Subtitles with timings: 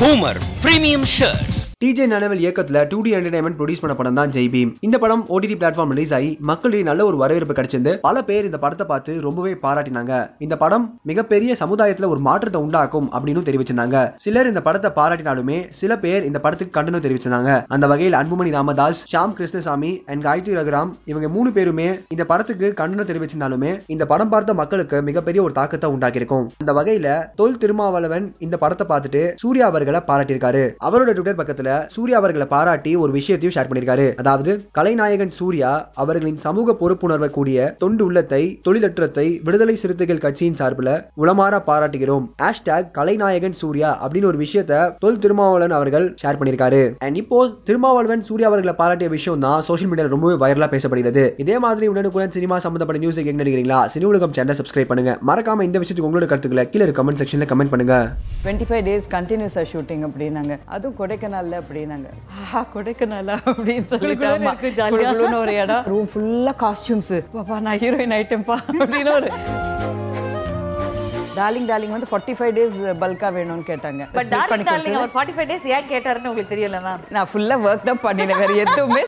[0.00, 4.70] Homer premium shirts DJ நனவல் இயக்கத்துல two D entertainment produce பண்ண படம் தான் ஜெய் பீம்
[4.86, 8.84] இந்த படம் ஓடிடி பிளாட்ஃபார்ம் ரிலீஸ் ஆகி மக்களிடையே நல்ல ஒரு வரவேற்பு கிடைச்சிருந்து பல பேர் இந்த படத்தை
[8.88, 10.12] பார்த்து ரொம்பவே பாராட்டினாங்க.
[10.44, 14.00] இந்த படம் மிகப்பெரிய சமுதாயத்துல ஒரு மாற்றத்தை உண்டாக்கும் அப்படின்னு தெரிவிச்சிருந்தாங்க.
[14.24, 17.52] சிலர் இந்த படத்தை பாராட்டினாலுமே சில பேர் இந்த படத்துக்கு கண்டனம் தெரிவிச்சிருந்தாங்க.
[17.76, 23.10] அந்த வகையில் அன்புமணி ராமதாஸ் ஷாம் கிருஷ்ணசாமி அண்ட் காயத்ரி ரகுராம் இவங்க மூணு பேருமே இந்த படத்துக்கு கண்டனம்
[23.12, 26.48] தெரிவிச்சிருந்தாலுமே இந்த படம் பார்த்த மக்களுக்கு மிகப்பெரிய ஒரு தாக்கத்தை உண்டாக்கியிருக்கும்.
[26.64, 30.66] அந்த வகையில தொல் திருமாவளவன் இந்த படத்தை பார்த்துட்டு சூர்யா அவர்களை பாராட்டியிருக்காரு.
[30.88, 34.06] அவரோட ட்விட்டர் பக்கத்துல சூர்யா அவர்களை பாராட்டி ஒரு விஷயத்தையும் ஷேர் பண்ணியிருக்காரு.
[34.22, 35.70] அதாவது கலைநாயகன் சூர்யா
[36.02, 42.26] அவர்களின் சமூக பொறுப்புணர்வை கூடிய தொண்டு உள்ளத்தை தொழிலற்றத்தை விடுதலை சிறுத்தைகள் கட்சியின் சார்பில் உளமாற பாராட்டுகிறோம்.
[42.42, 46.82] ஹேஷ்டாக் கலைநாயகன் சூர்யா அப்படின்னு ஒரு விஷயத்த தொல் திருமாவளவன் அவர்கள் ஷேர் பண்ணியிருக்காரு.
[47.06, 51.24] அண்ட் இப்போ திருமாவளவன் சூர்யா அவர்களை பாராட்டிய விஷயம் தான் சோஷியல் மீடியாவில் ரொம்பவே வைரலா பேசப்படுகிறது.
[51.44, 55.14] இதே மாதிரி உடனுக்குடன் சினிமா சம்பந்தப்பட்ட நியூஸ் எங்க நினைக்கிறீங்களா சினி உலகம் சேனல் சப்ஸ்கிரைப் பண்ணுங்க.
[55.30, 57.96] மறக்காம இந்த விஷயத்துக்கு உங்களோட கருத்துக்களை கீழே கமெண்ட் செக்ஷன்ல கமெண்ட் பண்ணுங்க.
[58.44, 60.56] டுவெண்ட்டி ஃபைவ் டேஸ் கண்டினியூஸாக ஷூட்டிங் அப்படின்னாங்க.
[60.76, 62.08] அதுவும் கொடைக்கானல்ல அப்படின்னாங்க.
[62.42, 65.84] ஆஹா கொடைக்கானலா அப்படின்னு சொல்லிட்டு ஒரு இடம்.
[65.92, 69.30] ரூம் ஃபுல்லாக காஸ்டியூம்ஸ் பாப்பா நான் ஹீரோயின் ஐட்டம்பா அப்படின்னு ஒரு
[71.38, 74.02] டார்லிங் டார்லிங் வந்து ஃபார்ட்டி ஃபைவ் டேஸ் பல்கா வேணும்னு கேட்டாங்க.
[74.14, 74.96] But darling darling.
[75.00, 78.52] Our forty five days ஏன் கேட்டாருன்னு உங்களுக்கு தெரியல மேம் நான் ஃபுல்லாக ஒர்க் தான் பண்ணினேன் வேற
[78.64, 79.02] எதுவுமே